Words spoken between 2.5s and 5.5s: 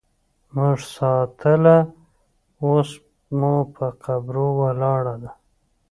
اوس مو په قبرو ولاړه ده